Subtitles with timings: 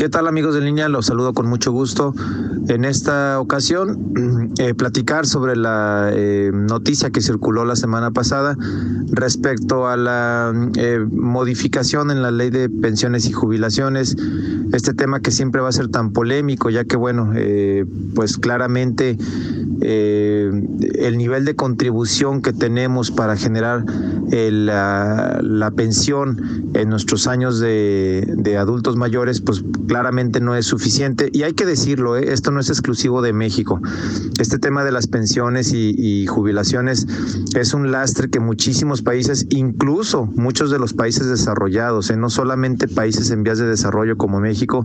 [0.00, 0.88] ¿Qué tal amigos de línea?
[0.88, 2.14] Los saludo con mucho gusto.
[2.68, 8.56] En esta ocasión, eh, platicar sobre la eh, noticia que circuló la semana pasada
[9.10, 14.16] respecto a la eh, modificación en la ley de pensiones y jubilaciones.
[14.72, 17.34] Este tema que siempre va a ser tan polémico, ya que, bueno,
[18.14, 19.18] pues claramente
[19.82, 23.84] el nivel de contribución que tenemos para generar
[24.30, 31.30] la, pensión en nuestros años de adultos mayores, pues claramente no es suficiente.
[31.32, 32.32] Y hay que decirlo, ¿eh?
[32.32, 33.80] esto no es exclusivo de México.
[34.38, 37.08] Este tema de las pensiones y, jubilaciones
[37.56, 42.16] es un lastre que muchísimos países, incluso muchos de los países desarrollados, ¿eh?
[42.16, 44.84] no solamente países en vías de desarrollo como México,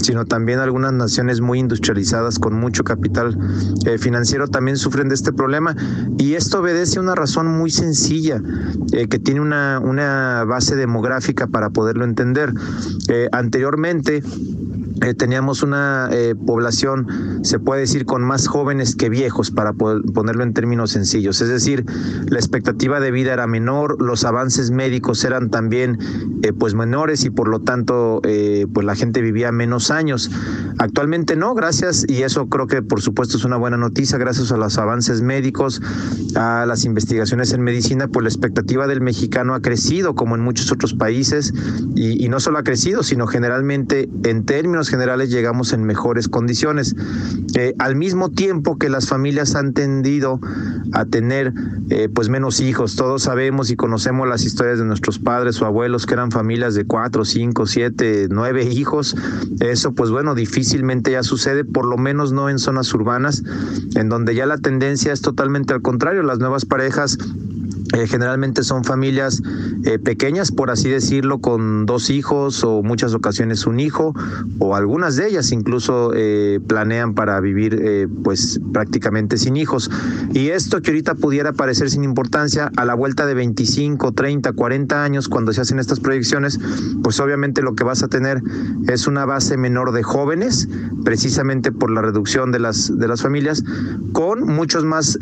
[0.00, 3.36] sino también algunas naciones muy industrializadas con mucho capital
[3.84, 5.76] eh, financiero también sufren de este problema.
[6.16, 8.40] Y esto obedece a una razón muy sencilla,
[8.90, 12.54] que tiene una base demográfica para poderlo entender.
[13.32, 14.22] anteriormente,
[15.02, 20.42] eh, teníamos una eh, población, se puede decir, con más jóvenes que viejos, para ponerlo
[20.42, 21.40] en términos sencillos.
[21.42, 21.84] Es decir,
[22.28, 25.98] la expectativa de vida era menor, los avances médicos eran también
[26.42, 28.22] eh, pues menores y por lo tanto
[28.72, 30.30] pues la gente vivía menos años.
[30.78, 34.56] Actualmente no, gracias, y eso creo que por supuesto es una buena noticia, gracias a
[34.56, 35.80] los avances médicos,
[36.34, 40.72] a las investigaciones en medicina, pues la expectativa del mexicano ha crecido como en muchos
[40.72, 41.52] otros países
[41.94, 46.94] y, y no solo ha crecido, sino generalmente en términos generales llegamos en mejores condiciones.
[47.54, 50.40] Eh, al mismo tiempo que las familias han tendido
[50.92, 51.52] a tener
[51.90, 56.06] eh, pues menos hijos, todos sabemos y conocemos las historias de nuestros padres o abuelos
[56.06, 59.16] que eran familias de cuatro, cinco, siete, nueve hijos.
[59.60, 63.42] Eso pues bueno, difícilmente ya sucede, por lo menos no en zonas urbanas,
[63.94, 66.22] en donde ya la tendencia es totalmente al contrario.
[66.22, 67.18] Las nuevas parejas
[67.94, 69.42] eh, generalmente son familias
[69.84, 74.12] eh, pequeñas, por así decirlo, con dos hijos o muchas ocasiones un hijo,
[74.58, 79.90] o algunas de ellas incluso eh, planean para vivir pues prácticamente sin hijos.
[80.32, 85.02] Y esto que ahorita pudiera parecer sin importancia, a la vuelta de 25, 30, 40
[85.04, 86.58] años, cuando se hacen estas proyecciones,
[87.02, 88.42] pues obviamente lo que vas a tener
[88.88, 90.68] es una base menor de jóvenes,
[91.04, 93.62] precisamente por la reducción de las, de las familias,
[94.12, 95.18] con muchos más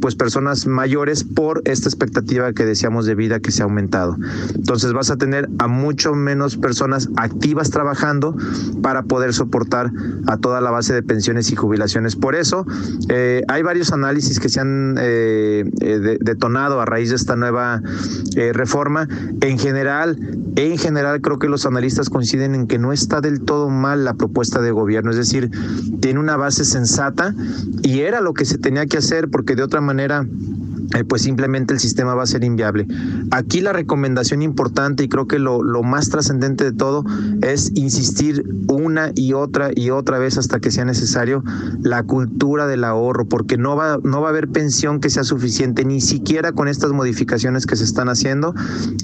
[0.00, 4.16] pues personas mayores por esta expectativa que decíamos de vida que se ha aumentado.
[4.54, 8.36] Entonces vas a tener a mucho menos personas activas trabajando
[8.82, 9.92] para poder soportar
[10.26, 12.16] a toda la base de pensiones y jubilaciones.
[12.16, 12.66] Por eso
[13.08, 17.82] eh, hay varios análisis que se han eh, eh, detonado a raíz de esta nueva
[18.52, 19.08] reforma.
[19.40, 20.18] En general,
[20.56, 24.14] en general creo que los analistas coinciden en que no está del todo mal la
[24.14, 25.50] propuesta de gobierno, es decir,
[26.00, 27.34] tiene una base sensata
[27.82, 30.26] y era lo que se tenía que hacer porque de otra manera
[30.94, 32.86] eh, pues simplemente el sistema va a ser inviable.
[33.30, 37.04] Aquí la recomendación importante y creo que lo, lo más trascendente de todo
[37.42, 41.44] es insistir una y otra y otra vez hasta que sea necesario
[41.82, 45.84] la cultura del ahorro, porque no va, no va a haber pensión que sea suficiente,
[45.84, 48.54] ni siquiera con estas modificaciones que se están haciendo,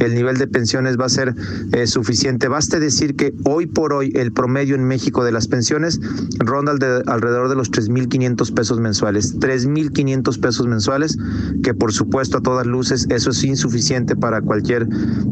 [0.00, 1.34] el nivel de pensiones va a ser
[1.72, 2.48] eh, suficiente.
[2.48, 6.00] Baste decir que hoy por hoy el promedio en México de las pensiones
[6.38, 6.72] ronda
[7.06, 11.16] alrededor de los 3.500 pesos mensuales, 3.500 pesos mensuales
[11.62, 14.88] que por supuesto a todas luces eso es insuficiente para cualquier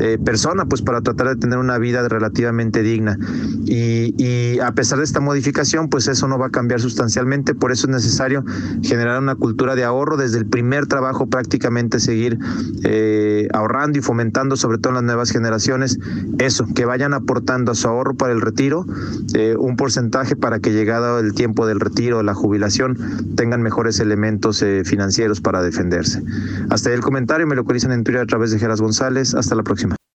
[0.00, 3.18] eh, persona, pues para tratar de tener una vida relativamente digna.
[3.64, 7.86] Y, a pesar de esta modificación, pues eso no va a cambiar sustancialmente, por eso
[7.86, 8.44] es necesario
[8.82, 12.38] generar una cultura de ahorro desde el primer trabajo prácticamente seguir
[12.84, 15.98] eh, ahorrando y fomentando sobre todo en las nuevas generaciones
[16.38, 18.86] eso, que vayan aportando a su ahorro para el retiro
[19.34, 22.96] eh, un porcentaje para que llegado el tiempo del retiro, la jubilación,
[23.36, 26.22] tengan mejores elementos financieros para defenderse.
[26.70, 29.34] Hasta ahí el comentario, me localizan en Twitter a través de Geras González.
[29.34, 29.97] Hasta la próxima.